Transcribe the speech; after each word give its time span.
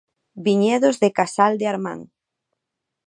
Viñedos 0.45 0.95
de 1.03 1.09
casal 1.19 1.51
de 1.59 1.65
Armán. 1.73 1.99